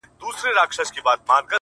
د 0.03 0.03
دریاب 0.03 0.19
پر 0.19 0.31
غاړه 0.39 0.55
لو 0.55 0.63
کښټۍ 0.69 0.99
ولاړه- 1.05 1.47